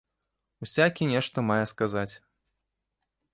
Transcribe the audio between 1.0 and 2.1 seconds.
нешта мае сказаць.